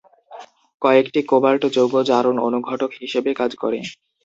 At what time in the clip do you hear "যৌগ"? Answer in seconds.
1.75-1.93